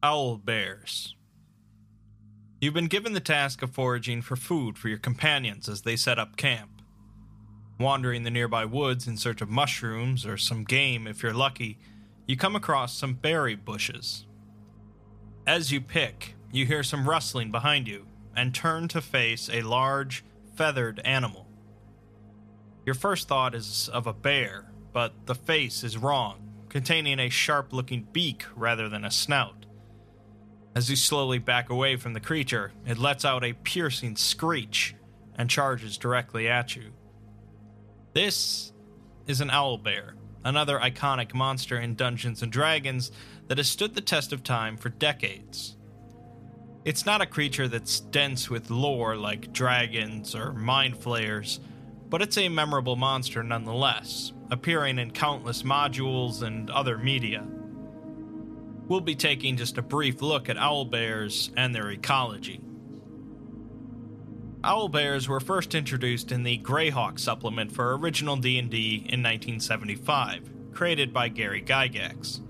Owl 0.00 0.36
bears. 0.36 1.16
You've 2.60 2.74
been 2.74 2.86
given 2.86 3.14
the 3.14 3.20
task 3.20 3.62
of 3.62 3.72
foraging 3.72 4.22
for 4.22 4.36
food 4.36 4.78
for 4.78 4.88
your 4.88 4.98
companions 4.98 5.68
as 5.68 5.82
they 5.82 5.96
set 5.96 6.20
up 6.20 6.36
camp. 6.36 6.82
Wandering 7.80 8.22
the 8.22 8.30
nearby 8.30 8.64
woods 8.64 9.08
in 9.08 9.16
search 9.16 9.40
of 9.40 9.48
mushrooms 9.48 10.24
or 10.24 10.36
some 10.36 10.62
game 10.62 11.08
if 11.08 11.20
you're 11.20 11.34
lucky, 11.34 11.78
you 12.26 12.36
come 12.36 12.54
across 12.54 12.96
some 12.96 13.14
berry 13.14 13.56
bushes. 13.56 14.24
As 15.48 15.72
you 15.72 15.80
pick, 15.80 16.36
you 16.52 16.64
hear 16.64 16.84
some 16.84 17.08
rustling 17.08 17.50
behind 17.50 17.88
you 17.88 18.06
and 18.36 18.54
turn 18.54 18.86
to 18.88 19.00
face 19.00 19.50
a 19.52 19.62
large, 19.62 20.24
feathered 20.54 21.00
animal. 21.04 21.48
Your 22.86 22.94
first 22.94 23.26
thought 23.26 23.52
is 23.52 23.88
of 23.92 24.06
a 24.06 24.12
bear, 24.12 24.70
but 24.92 25.12
the 25.26 25.34
face 25.34 25.82
is 25.82 25.98
wrong, 25.98 26.52
containing 26.68 27.18
a 27.18 27.28
sharp 27.30 27.72
looking 27.72 28.06
beak 28.12 28.44
rather 28.54 28.88
than 28.88 29.04
a 29.04 29.10
snout. 29.10 29.64
As 30.74 30.88
you 30.88 30.96
slowly 30.96 31.38
back 31.38 31.70
away 31.70 31.96
from 31.96 32.12
the 32.12 32.20
creature, 32.20 32.72
it 32.86 32.98
lets 32.98 33.24
out 33.24 33.44
a 33.44 33.52
piercing 33.52 34.16
screech 34.16 34.94
and 35.34 35.48
charges 35.48 35.98
directly 35.98 36.48
at 36.48 36.76
you. 36.76 36.92
This 38.12 38.72
is 39.26 39.40
an 39.40 39.50
owl 39.50 39.78
bear, 39.78 40.14
another 40.44 40.78
iconic 40.78 41.34
monster 41.34 41.78
in 41.78 41.94
Dungeons 41.94 42.42
and 42.42 42.52
Dragons 42.52 43.10
that 43.48 43.58
has 43.58 43.68
stood 43.68 43.94
the 43.94 44.00
test 44.00 44.32
of 44.32 44.42
time 44.42 44.76
for 44.76 44.88
decades. 44.88 45.76
It's 46.84 47.04
not 47.04 47.20
a 47.20 47.26
creature 47.26 47.68
that's 47.68 48.00
dense 48.00 48.48
with 48.48 48.70
lore 48.70 49.16
like 49.16 49.52
dragons 49.52 50.34
or 50.34 50.52
mind 50.52 50.96
flayers, 50.96 51.60
but 52.08 52.22
it's 52.22 52.38
a 52.38 52.48
memorable 52.48 52.96
monster 52.96 53.42
nonetheless, 53.42 54.32
appearing 54.50 54.98
in 54.98 55.10
countless 55.10 55.62
modules 55.62 56.42
and 56.42 56.70
other 56.70 56.96
media. 56.96 57.46
We'll 58.88 59.00
be 59.00 59.14
taking 59.14 59.58
just 59.58 59.76
a 59.76 59.82
brief 59.82 60.22
look 60.22 60.48
at 60.48 60.56
owl 60.56 60.86
bears 60.86 61.50
and 61.56 61.74
their 61.74 61.90
ecology. 61.90 62.60
Owl 64.64 64.88
bears 64.88 65.28
were 65.28 65.40
first 65.40 65.74
introduced 65.74 66.32
in 66.32 66.42
the 66.42 66.58
Greyhawk 66.58 67.18
supplement 67.18 67.70
for 67.70 67.96
original 67.96 68.36
D&D 68.36 68.94
in 68.96 69.22
1975, 69.22 70.50
created 70.72 71.12
by 71.12 71.28
Gary 71.28 71.62
Gygax. 71.62 72.40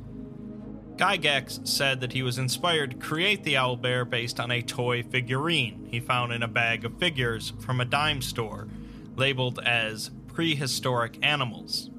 Gygax 0.96 1.66
said 1.66 2.00
that 2.00 2.12
he 2.12 2.22
was 2.22 2.38
inspired 2.38 2.92
to 2.92 2.96
create 2.96 3.44
the 3.44 3.56
owl 3.56 3.76
bear 3.76 4.04
based 4.04 4.40
on 4.40 4.50
a 4.50 4.62
toy 4.62 5.02
figurine 5.02 5.88
he 5.90 6.00
found 6.00 6.32
in 6.32 6.42
a 6.42 6.48
bag 6.48 6.84
of 6.84 6.98
figures 6.98 7.52
from 7.58 7.80
a 7.80 7.84
dime 7.84 8.22
store, 8.22 8.68
labeled 9.16 9.58
as 9.64 10.10
prehistoric 10.28 11.18
animals. 11.20 11.90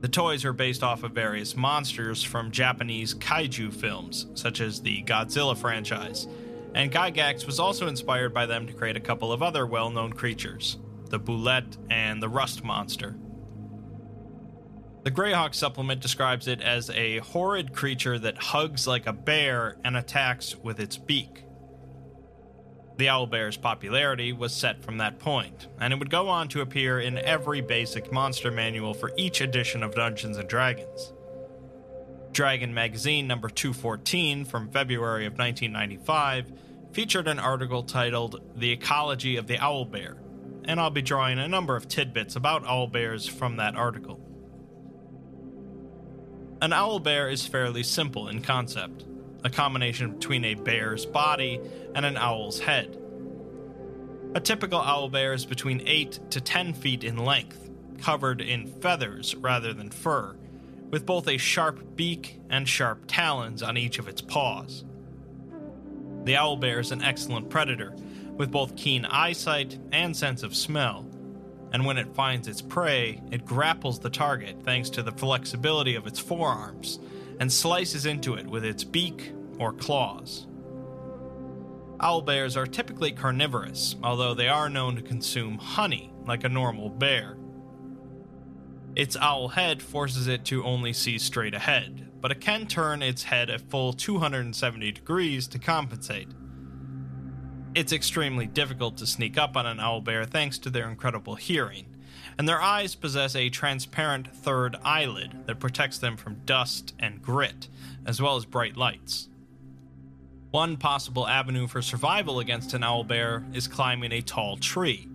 The 0.00 0.08
toys 0.08 0.46
are 0.46 0.54
based 0.54 0.82
off 0.82 1.02
of 1.02 1.12
various 1.12 1.54
monsters 1.54 2.22
from 2.22 2.50
Japanese 2.50 3.14
kaiju 3.14 3.72
films, 3.72 4.26
such 4.34 4.62
as 4.62 4.80
the 4.80 5.02
Godzilla 5.02 5.56
franchise, 5.56 6.26
and 6.74 6.90
Gygax 6.90 7.44
was 7.44 7.60
also 7.60 7.86
inspired 7.86 8.32
by 8.32 8.46
them 8.46 8.66
to 8.66 8.72
create 8.72 8.96
a 8.96 9.00
couple 9.00 9.30
of 9.30 9.42
other 9.42 9.66
well 9.66 9.90
known 9.90 10.12
creatures 10.12 10.78
the 11.10 11.18
Bulette 11.18 11.76
and 11.90 12.22
the 12.22 12.28
Rust 12.28 12.62
Monster. 12.62 13.16
The 15.02 15.10
Greyhawk 15.10 15.54
supplement 15.54 16.00
describes 16.00 16.46
it 16.46 16.60
as 16.60 16.88
a 16.90 17.18
horrid 17.18 17.72
creature 17.72 18.18
that 18.20 18.38
hugs 18.38 18.86
like 18.86 19.06
a 19.06 19.12
bear 19.12 19.76
and 19.84 19.96
attacks 19.96 20.54
with 20.56 20.78
its 20.78 20.96
beak. 20.96 21.44
The 23.00 23.06
owlbear's 23.06 23.56
popularity 23.56 24.34
was 24.34 24.52
set 24.52 24.84
from 24.84 24.98
that 24.98 25.18
point, 25.18 25.68
and 25.80 25.90
it 25.90 25.98
would 25.98 26.10
go 26.10 26.28
on 26.28 26.48
to 26.48 26.60
appear 26.60 27.00
in 27.00 27.16
every 27.16 27.62
basic 27.62 28.12
monster 28.12 28.50
manual 28.50 28.92
for 28.92 29.10
each 29.16 29.40
edition 29.40 29.82
of 29.82 29.94
Dungeons 29.94 30.36
and 30.36 30.46
Dragons. 30.46 31.14
Dragon 32.32 32.74
Magazine 32.74 33.26
number 33.26 33.48
214 33.48 34.44
from 34.44 34.68
February 34.68 35.24
of 35.24 35.38
1995 35.38 36.52
featured 36.92 37.26
an 37.26 37.38
article 37.38 37.84
titled 37.84 38.42
The 38.54 38.70
Ecology 38.70 39.36
of 39.38 39.46
the 39.46 39.56
Owlbear, 39.56 40.18
and 40.66 40.78
I'll 40.78 40.90
be 40.90 41.00
drawing 41.00 41.38
a 41.38 41.48
number 41.48 41.76
of 41.76 41.88
tidbits 41.88 42.36
about 42.36 42.64
owlbears 42.64 43.30
from 43.30 43.56
that 43.56 43.76
article. 43.76 44.20
An 46.60 46.72
owlbear 46.72 47.32
is 47.32 47.46
fairly 47.46 47.82
simple 47.82 48.28
in 48.28 48.42
concept, 48.42 49.06
a 49.44 49.50
combination 49.50 50.12
between 50.12 50.44
a 50.44 50.54
bear's 50.54 51.06
body 51.06 51.60
and 51.94 52.04
an 52.04 52.16
owl's 52.16 52.60
head. 52.60 52.96
A 54.34 54.40
typical 54.40 54.80
owl 54.80 55.08
bear 55.08 55.32
is 55.32 55.44
between 55.44 55.82
8 55.86 56.30
to 56.30 56.40
10 56.40 56.74
feet 56.74 57.04
in 57.04 57.16
length, 57.16 57.70
covered 58.00 58.40
in 58.40 58.66
feathers 58.80 59.34
rather 59.34 59.72
than 59.72 59.90
fur, 59.90 60.36
with 60.90 61.04
both 61.04 61.28
a 61.28 61.36
sharp 61.36 61.96
beak 61.96 62.38
and 62.48 62.68
sharp 62.68 63.04
talons 63.06 63.62
on 63.62 63.76
each 63.76 63.98
of 63.98 64.08
its 64.08 64.20
paws. 64.20 64.84
The 66.24 66.36
owl 66.36 66.56
bear 66.56 66.80
is 66.80 66.92
an 66.92 67.02
excellent 67.02 67.50
predator, 67.50 67.94
with 68.36 68.50
both 68.50 68.76
keen 68.76 69.04
eyesight 69.04 69.78
and 69.92 70.16
sense 70.16 70.42
of 70.42 70.54
smell, 70.54 71.06
and 71.72 71.84
when 71.84 71.98
it 71.98 72.14
finds 72.14 72.48
its 72.48 72.62
prey, 72.62 73.20
it 73.30 73.44
grapples 73.44 73.98
the 73.98 74.10
target 74.10 74.62
thanks 74.64 74.90
to 74.90 75.02
the 75.02 75.12
flexibility 75.12 75.94
of 75.94 76.06
its 76.06 76.18
forearms 76.18 76.98
and 77.40 77.52
slices 77.52 78.06
into 78.06 78.34
it 78.34 78.46
with 78.46 78.64
its 78.64 78.84
beak 78.84 79.32
or 79.58 79.72
claws. 79.72 80.46
Owlbears 81.98 82.56
are 82.56 82.66
typically 82.66 83.12
carnivorous, 83.12 83.96
although 84.02 84.34
they 84.34 84.48
are 84.48 84.70
known 84.70 84.94
to 84.96 85.02
consume 85.02 85.58
honey 85.58 86.12
like 86.26 86.44
a 86.44 86.48
normal 86.48 86.88
bear. 86.88 87.36
Its 88.94 89.16
owl 89.16 89.48
head 89.48 89.82
forces 89.82 90.26
it 90.26 90.44
to 90.44 90.64
only 90.64 90.92
see 90.92 91.18
straight 91.18 91.54
ahead, 91.54 92.10
but 92.20 92.30
it 92.30 92.40
can 92.40 92.66
turn 92.66 93.02
its 93.02 93.24
head 93.24 93.48
a 93.50 93.58
full 93.58 93.92
270 93.92 94.92
degrees 94.92 95.46
to 95.48 95.58
compensate. 95.58 96.28
It's 97.74 97.92
extremely 97.92 98.46
difficult 98.46 98.96
to 98.96 99.06
sneak 99.06 99.38
up 99.38 99.56
on 99.56 99.66
an 99.66 99.78
owlbear 99.78 100.26
thanks 100.28 100.58
to 100.58 100.70
their 100.70 100.88
incredible 100.88 101.36
hearing, 101.36 101.89
and 102.38 102.48
their 102.48 102.60
eyes 102.60 102.94
possess 102.94 103.36
a 103.36 103.48
transparent 103.48 104.34
third 104.34 104.76
eyelid 104.82 105.46
that 105.46 105.60
protects 105.60 105.98
them 105.98 106.16
from 106.16 106.40
dust 106.44 106.94
and 106.98 107.22
grit, 107.22 107.68
as 108.06 108.20
well 108.20 108.36
as 108.36 108.44
bright 108.44 108.76
lights. 108.76 109.28
One 110.50 110.76
possible 110.76 111.28
avenue 111.28 111.68
for 111.68 111.80
survival 111.80 112.40
against 112.40 112.74
an 112.74 112.82
owlbear 112.82 113.54
is 113.54 113.68
climbing 113.68 114.12
a 114.12 114.20
tall 114.20 114.56
tree, 114.56 115.08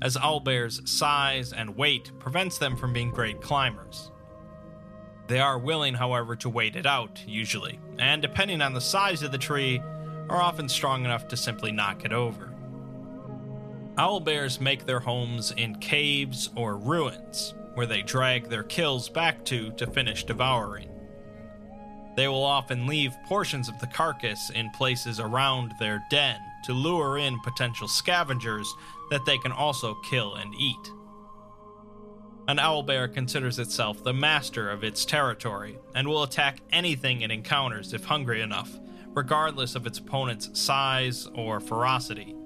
as 0.00 0.16
owlbears' 0.16 0.88
size 0.88 1.52
and 1.52 1.76
weight 1.76 2.10
prevents 2.18 2.58
them 2.58 2.76
from 2.76 2.92
being 2.92 3.10
great 3.10 3.40
climbers. 3.42 4.10
They 5.26 5.40
are 5.40 5.58
willing, 5.58 5.92
however, 5.92 6.36
to 6.36 6.48
wait 6.48 6.74
it 6.74 6.86
out, 6.86 7.22
usually, 7.26 7.78
and 7.98 8.22
depending 8.22 8.62
on 8.62 8.72
the 8.72 8.80
size 8.80 9.22
of 9.22 9.30
the 9.30 9.36
tree, 9.36 9.82
are 10.30 10.40
often 10.40 10.70
strong 10.70 11.04
enough 11.04 11.28
to 11.28 11.36
simply 11.36 11.70
knock 11.70 12.04
it 12.06 12.12
over. 12.12 12.47
Owlbears 13.98 14.60
make 14.60 14.86
their 14.86 15.00
homes 15.00 15.50
in 15.56 15.74
caves 15.74 16.50
or 16.54 16.76
ruins, 16.76 17.54
where 17.74 17.86
they 17.86 18.02
drag 18.02 18.48
their 18.48 18.62
kills 18.62 19.08
back 19.08 19.44
to 19.46 19.72
to 19.72 19.88
finish 19.88 20.22
devouring. 20.22 20.88
They 22.16 22.28
will 22.28 22.44
often 22.44 22.86
leave 22.86 23.16
portions 23.26 23.68
of 23.68 23.78
the 23.80 23.88
carcass 23.88 24.50
in 24.50 24.70
places 24.70 25.18
around 25.18 25.74
their 25.80 26.04
den 26.10 26.38
to 26.64 26.72
lure 26.72 27.18
in 27.18 27.40
potential 27.40 27.88
scavengers 27.88 28.72
that 29.10 29.24
they 29.26 29.38
can 29.38 29.50
also 29.50 29.96
kill 30.08 30.36
and 30.36 30.54
eat. 30.54 30.92
An 32.46 32.58
owlbear 32.58 33.12
considers 33.12 33.58
itself 33.58 34.04
the 34.04 34.14
master 34.14 34.70
of 34.70 34.84
its 34.84 35.04
territory 35.04 35.76
and 35.96 36.06
will 36.06 36.22
attack 36.22 36.60
anything 36.70 37.22
it 37.22 37.32
encounters 37.32 37.92
if 37.92 38.04
hungry 38.04 38.42
enough, 38.42 38.78
regardless 39.08 39.74
of 39.74 39.88
its 39.88 39.98
opponent's 39.98 40.56
size 40.58 41.28
or 41.34 41.58
ferocity. 41.58 42.37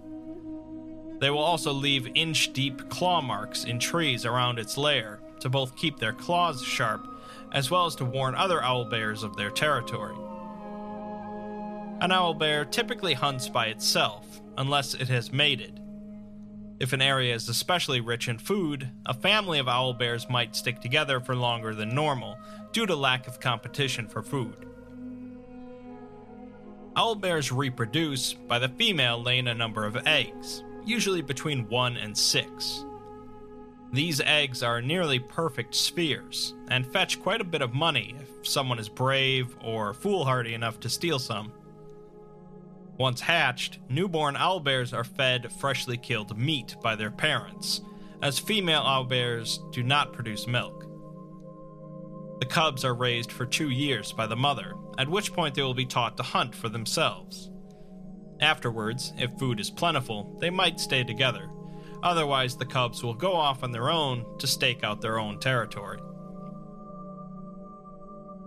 They 1.22 1.30
will 1.30 1.38
also 1.38 1.72
leave 1.72 2.16
inch 2.16 2.52
deep 2.52 2.88
claw 2.88 3.20
marks 3.20 3.62
in 3.62 3.78
trees 3.78 4.26
around 4.26 4.58
its 4.58 4.76
lair 4.76 5.20
to 5.38 5.48
both 5.48 5.76
keep 5.76 6.00
their 6.00 6.12
claws 6.12 6.60
sharp 6.64 7.06
as 7.52 7.70
well 7.70 7.86
as 7.86 7.94
to 7.96 8.04
warn 8.04 8.34
other 8.34 8.60
owl 8.60 8.86
bears 8.86 9.22
of 9.22 9.36
their 9.36 9.50
territory. 9.50 10.16
An 12.00 12.10
owl 12.10 12.34
bear 12.34 12.64
typically 12.64 13.14
hunts 13.14 13.48
by 13.48 13.66
itself, 13.66 14.42
unless 14.58 14.94
it 14.94 15.06
has 15.10 15.32
mated. 15.32 15.78
If 16.80 16.92
an 16.92 17.00
area 17.00 17.36
is 17.36 17.48
especially 17.48 18.00
rich 18.00 18.26
in 18.26 18.38
food, 18.38 18.90
a 19.06 19.14
family 19.14 19.60
of 19.60 19.68
owl 19.68 19.94
bears 19.94 20.28
might 20.28 20.56
stick 20.56 20.80
together 20.80 21.20
for 21.20 21.36
longer 21.36 21.72
than 21.72 21.94
normal 21.94 22.36
due 22.72 22.86
to 22.86 22.96
lack 22.96 23.28
of 23.28 23.38
competition 23.38 24.08
for 24.08 24.24
food. 24.24 24.66
Owl 26.96 27.14
bears 27.14 27.52
reproduce 27.52 28.32
by 28.32 28.58
the 28.58 28.70
female 28.70 29.22
laying 29.22 29.46
a 29.46 29.54
number 29.54 29.86
of 29.86 29.96
eggs, 30.04 30.64
usually 30.84 31.22
between 31.22 31.68
1 31.68 31.96
and 31.96 32.16
6. 32.16 32.84
These 33.92 34.22
eggs 34.22 34.62
are 34.62 34.80
nearly 34.80 35.18
perfect 35.18 35.74
spheres 35.74 36.54
and 36.68 36.90
fetch 36.90 37.20
quite 37.20 37.42
a 37.42 37.44
bit 37.44 37.60
of 37.60 37.74
money 37.74 38.14
if 38.18 38.46
someone 38.46 38.78
is 38.78 38.88
brave 38.88 39.54
or 39.62 39.92
foolhardy 39.92 40.54
enough 40.54 40.80
to 40.80 40.88
steal 40.88 41.18
some. 41.18 41.52
Once 42.96 43.20
hatched, 43.20 43.78
newborn 43.90 44.34
owlbears 44.34 44.96
are 44.96 45.04
fed 45.04 45.52
freshly 45.52 45.98
killed 45.98 46.38
meat 46.38 46.76
by 46.82 46.96
their 46.96 47.10
parents, 47.10 47.82
as 48.22 48.38
female 48.38 48.82
owlbears 48.82 49.58
do 49.72 49.82
not 49.82 50.12
produce 50.12 50.46
milk. 50.46 50.86
The 52.40 52.46
cubs 52.46 52.84
are 52.84 52.94
raised 52.94 53.30
for 53.30 53.46
two 53.46 53.70
years 53.70 54.12
by 54.12 54.26
the 54.26 54.36
mother, 54.36 54.74
at 54.98 55.08
which 55.08 55.32
point 55.32 55.54
they 55.54 55.62
will 55.62 55.74
be 55.74 55.86
taught 55.86 56.16
to 56.16 56.22
hunt 56.22 56.54
for 56.54 56.68
themselves. 56.68 57.51
Afterwards, 58.42 59.12
if 59.16 59.30
food 59.38 59.60
is 59.60 59.70
plentiful, 59.70 60.36
they 60.40 60.50
might 60.50 60.80
stay 60.80 61.04
together. 61.04 61.48
Otherwise, 62.02 62.56
the 62.56 62.66
cubs 62.66 63.04
will 63.04 63.14
go 63.14 63.32
off 63.32 63.62
on 63.62 63.70
their 63.70 63.88
own 63.88 64.26
to 64.38 64.48
stake 64.48 64.82
out 64.82 65.00
their 65.00 65.20
own 65.20 65.38
territory. 65.38 66.00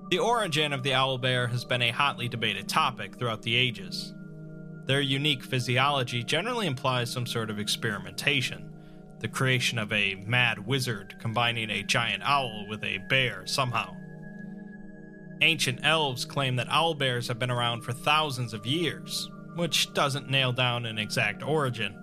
The 0.09 0.19
origin 0.19 0.73
of 0.73 0.83
the 0.83 0.91
owlbear 0.91 1.49
has 1.49 1.63
been 1.63 1.81
a 1.81 1.91
hotly 1.91 2.27
debated 2.27 2.67
topic 2.67 3.17
throughout 3.17 3.41
the 3.41 3.55
ages. 3.55 4.13
Their 4.85 5.01
unique 5.01 5.43
physiology 5.43 6.23
generally 6.23 6.67
implies 6.67 7.09
some 7.09 7.25
sort 7.25 7.49
of 7.49 7.57
experimentation, 7.57 8.71
the 9.19 9.29
creation 9.29 9.79
of 9.79 9.91
a 9.93 10.15
mad 10.27 10.59
wizard 10.67 11.15
combining 11.19 11.69
a 11.69 11.83
giant 11.83 12.21
owl 12.23 12.67
with 12.69 12.83
a 12.83 12.99
bear 13.09 13.47
somehow. 13.47 13.95
Ancient 15.41 15.79
elves 15.83 16.25
claim 16.25 16.57
that 16.57 16.67
owlbears 16.67 17.29
have 17.29 17.39
been 17.39 17.49
around 17.49 17.81
for 17.81 17.93
thousands 17.93 18.53
of 18.53 18.65
years, 18.65 19.29
which 19.55 19.93
doesn't 19.93 20.29
nail 20.29 20.51
down 20.51 20.85
an 20.85 20.97
exact 20.97 21.43
origin, 21.43 21.93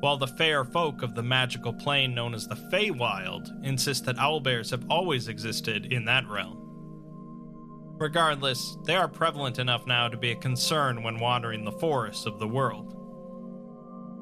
while 0.00 0.16
the 0.16 0.26
fair 0.26 0.64
folk 0.64 1.02
of 1.02 1.14
the 1.14 1.22
magical 1.22 1.72
plane 1.72 2.14
known 2.14 2.34
as 2.34 2.46
the 2.46 2.56
Feywild 2.56 3.64
insist 3.64 4.04
that 4.04 4.16
owlbears 4.16 4.70
have 4.70 4.84
always 4.90 5.28
existed 5.28 5.92
in 5.92 6.04
that 6.04 6.28
realm. 6.28 6.62
Regardless, 7.98 8.76
they 8.84 8.94
are 8.94 9.08
prevalent 9.08 9.58
enough 9.58 9.86
now 9.86 10.08
to 10.08 10.18
be 10.18 10.32
a 10.32 10.36
concern 10.36 11.02
when 11.02 11.18
wandering 11.18 11.64
the 11.64 11.72
forests 11.72 12.26
of 12.26 12.38
the 12.38 12.48
world. 12.48 12.92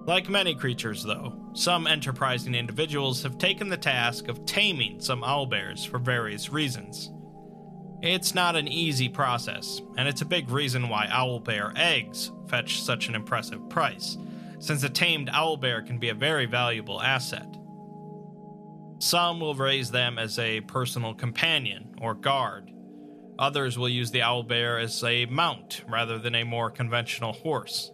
Like 0.07 0.29
many 0.29 0.55
creatures, 0.55 1.03
though, 1.03 1.51
some 1.55 1.87
enterprising 1.87 2.55
individuals 2.55 3.23
have 3.23 3.39
taken 3.39 3.69
the 3.69 3.77
task 3.77 4.29
of 4.29 4.45
taming 4.45 5.01
some 5.01 5.23
owlbears 5.23 5.89
for 5.89 5.99
various 5.99 6.51
reasons. 6.51 7.11
It's 8.05 8.35
not 8.35 8.55
an 8.55 8.69
easy 8.69 9.09
process, 9.09 9.81
and 9.97 10.07
it's 10.07 10.21
a 10.21 10.27
big 10.27 10.51
reason 10.51 10.91
why 10.91 11.07
owlbear 11.07 11.73
eggs 11.75 12.33
fetch 12.49 12.83
such 12.83 13.09
an 13.09 13.15
impressive 13.15 13.67
price, 13.71 14.19
since 14.59 14.83
a 14.83 14.91
tamed 14.91 15.29
owlbear 15.29 15.87
can 15.87 15.99
be 15.99 16.11
a 16.11 16.15
very 16.15 16.45
valuable 16.45 17.01
asset. 17.01 17.49
Some 18.99 19.41
will 19.41 19.55
raise 19.55 19.91
them 19.91 20.19
as 20.19 20.39
a 20.39 20.61
personal 20.61 21.15
companion 21.15 21.95
or 21.99 22.13
guard. 22.13 22.71
Others 23.39 23.79
will 23.79 23.89
use 23.89 24.11
the 24.11 24.21
owlbear 24.21 24.83
as 24.83 25.03
a 25.03 25.25
mount 25.25 25.83
rather 25.89 26.19
than 26.19 26.35
a 26.35 26.45
more 26.45 26.71
conventional 26.71 27.33
horse 27.33 27.91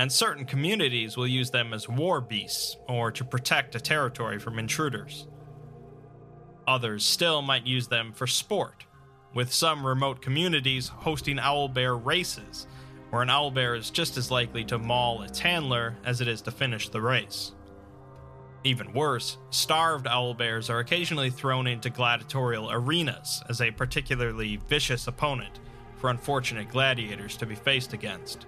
and 0.00 0.10
certain 0.10 0.46
communities 0.46 1.18
will 1.18 1.26
use 1.26 1.50
them 1.50 1.74
as 1.74 1.86
war 1.86 2.22
beasts 2.22 2.78
or 2.88 3.12
to 3.12 3.22
protect 3.22 3.74
a 3.74 3.80
territory 3.80 4.38
from 4.38 4.58
intruders. 4.58 5.26
Others 6.66 7.04
still 7.04 7.42
might 7.42 7.66
use 7.66 7.88
them 7.88 8.14
for 8.14 8.26
sport, 8.26 8.86
with 9.34 9.52
some 9.52 9.86
remote 9.86 10.20
communities 10.20 10.88
hosting 10.88 11.36
owlbear 11.38 12.04
races, 12.04 12.66
where 13.10 13.22
an 13.22 13.28
owlbear 13.28 13.76
is 13.76 13.90
just 13.90 14.16
as 14.16 14.30
likely 14.30 14.64
to 14.64 14.78
maul 14.78 15.22
its 15.22 15.38
handler 15.38 15.96
as 16.04 16.20
it 16.20 16.28
is 16.28 16.42
to 16.42 16.50
finish 16.50 16.88
the 16.88 17.00
race. 17.00 17.52
Even 18.62 18.92
worse, 18.92 19.38
starved 19.50 20.06
owlbears 20.06 20.68
are 20.68 20.80
occasionally 20.80 21.30
thrown 21.30 21.66
into 21.66 21.88
gladiatorial 21.88 22.70
arenas 22.70 23.42
as 23.48 23.60
a 23.60 23.70
particularly 23.70 24.60
vicious 24.68 25.06
opponent 25.06 25.60
for 25.96 26.10
unfortunate 26.10 26.68
gladiators 26.68 27.36
to 27.38 27.46
be 27.46 27.54
faced 27.54 27.92
against. 27.92 28.46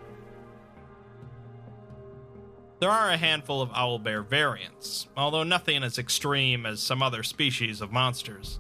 There 2.81 2.91
are 2.91 3.11
a 3.11 3.17
handful 3.17 3.63
of 3.63 3.71
owlbear 3.71 4.27
variants, 4.27 5.07
although 5.17 5.45
nothing 5.45 5.83
as 5.85 5.99
extreme 5.99 6.67
as 6.67 6.81
some 6.81 7.03
other 7.03 7.23
species 7.23 7.81
of 7.81 7.93
monsters. 7.93 8.59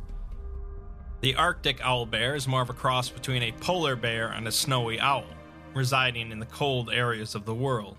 The 1.23 1.37
Arctic 1.37 1.79
owlbear 1.79 2.35
is 2.35 2.49
more 2.49 2.63
of 2.63 2.71
a 2.71 2.75
cross 2.75 3.09
between 3.09 3.45
a 3.45 3.53
polar 3.53 3.95
bear 3.95 4.31
and 4.31 4.49
a 4.49 4.53
snowy 4.53 4.99
owl, 4.99 5.27
residing 5.73 6.33
in 6.33 6.41
the 6.41 6.47
cold 6.47 6.91
areas 6.93 7.37
of 7.37 7.45
the 7.45 7.55
world. 7.55 7.97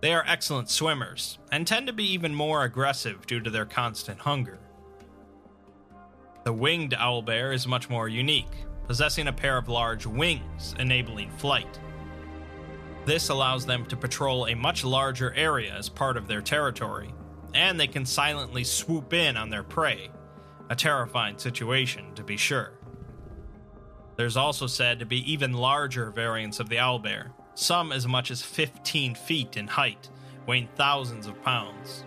They 0.00 0.12
are 0.12 0.24
excellent 0.26 0.70
swimmers 0.70 1.38
and 1.52 1.64
tend 1.64 1.86
to 1.86 1.92
be 1.92 2.12
even 2.12 2.34
more 2.34 2.64
aggressive 2.64 3.28
due 3.28 3.38
to 3.38 3.50
their 3.50 3.64
constant 3.64 4.18
hunger. 4.18 4.58
The 6.42 6.52
winged 6.52 6.94
owlbear 6.98 7.54
is 7.54 7.68
much 7.68 7.88
more 7.88 8.08
unique, 8.08 8.66
possessing 8.88 9.28
a 9.28 9.32
pair 9.32 9.56
of 9.56 9.68
large 9.68 10.04
wings, 10.04 10.74
enabling 10.80 11.30
flight. 11.30 11.78
This 13.04 13.28
allows 13.28 13.64
them 13.64 13.86
to 13.86 13.96
patrol 13.96 14.48
a 14.48 14.56
much 14.56 14.82
larger 14.82 15.32
area 15.34 15.72
as 15.74 15.88
part 15.88 16.16
of 16.16 16.26
their 16.26 16.42
territory, 16.42 17.14
and 17.54 17.78
they 17.78 17.86
can 17.86 18.04
silently 18.04 18.64
swoop 18.64 19.12
in 19.12 19.36
on 19.36 19.48
their 19.48 19.62
prey. 19.62 20.10
A 20.70 20.76
terrifying 20.76 21.36
situation, 21.36 22.14
to 22.14 22.22
be 22.22 22.36
sure. 22.36 22.72
There's 24.16 24.36
also 24.36 24.66
said 24.66 25.00
to 25.00 25.06
be 25.06 25.30
even 25.30 25.52
larger 25.52 26.10
variants 26.10 26.60
of 26.60 26.68
the 26.68 26.76
owlbear, 26.76 27.32
some 27.54 27.90
as 27.90 28.06
much 28.06 28.30
as 28.30 28.42
15 28.42 29.16
feet 29.16 29.56
in 29.56 29.66
height, 29.66 30.08
weighing 30.46 30.68
thousands 30.76 31.26
of 31.26 31.42
pounds. 31.42 32.04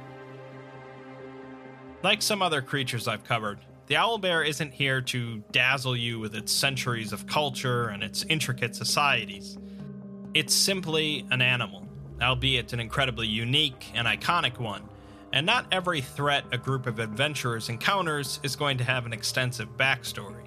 Like 2.04 2.22
some 2.22 2.42
other 2.42 2.62
creatures 2.62 3.08
I've 3.08 3.24
covered, 3.24 3.60
the 3.88 3.96
owlbear 3.96 4.48
isn't 4.48 4.74
here 4.74 5.02
to 5.02 5.44
dazzle 5.52 5.98
you 5.98 6.20
with 6.20 6.34
its 6.34 6.52
centuries 6.52 7.12
of 7.12 7.28
culture 7.28 7.90
and 7.90 8.02
its 8.02 8.24
intricate 8.30 8.76
societies. 8.76 9.58
It's 10.34 10.54
simply 10.54 11.26
an 11.32 11.42
animal, 11.42 11.88
albeit 12.22 12.72
an 12.72 12.80
incredibly 12.80 13.28
unique 13.28 13.92
and 13.94 14.08
iconic 14.08 14.58
one, 14.58 14.84
and 15.34 15.48
not 15.48 15.66
every 15.72 16.00
threat 16.00 16.46
a 16.52 16.58
group 16.58 16.86
of 16.86 17.00
adventurers 17.00 17.68
encounters 17.68 18.40
is 18.44 18.56
going 18.56 18.78
to 18.78 18.84
have 18.84 19.08
an 19.08 19.12
extensive 19.12 19.76
backstory. 19.76 20.46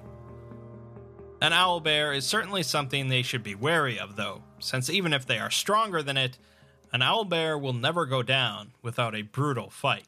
An 1.41 1.51
owlbear 1.51 2.15
is 2.15 2.25
certainly 2.25 2.63
something 2.63 3.09
they 3.09 3.21
should 3.21 3.43
be 3.43 3.53
wary 3.53 3.99
of, 3.99 4.15
though, 4.15 4.43
since 4.59 4.89
even 4.89 5.13
if 5.13 5.25
they 5.25 5.37
are 5.37 5.51
stronger 5.51 6.01
than 6.01 6.17
it, 6.17 6.39
an 6.93 7.01
owlbear 7.01 7.61
will 7.61 7.73
never 7.73 8.05
go 8.05 8.23
down 8.23 8.71
without 8.81 9.13
a 9.13 9.21
brutal 9.23 9.69
fight. 9.69 10.07